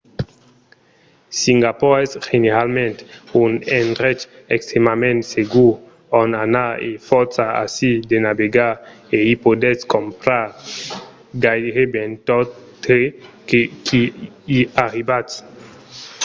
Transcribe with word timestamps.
singapor 1.41 1.93
es 2.05 2.11
generalament 2.27 2.95
un 3.43 3.51
endrech 3.79 4.19
extrèmament 4.55 5.19
segur 5.33 5.71
ont 6.21 6.33
anar 6.45 6.71
e 6.89 6.89
fòrça 7.09 7.45
aisir 7.63 7.95
de 8.11 8.17
navegar 8.27 8.73
e 9.15 9.17
i 9.31 9.33
podètz 9.45 9.81
crompar 9.91 10.45
gaireben 11.43 12.11
tot 12.29 12.47
tre 12.83 13.01
qu'i 13.85 14.59
arribatz 14.85 15.33